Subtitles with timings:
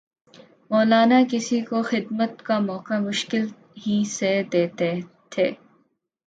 [0.71, 3.45] مولانا کسی کو خدمت کا موقع مشکل
[3.77, 4.91] ہی سے دیتے
[5.29, 5.51] تھے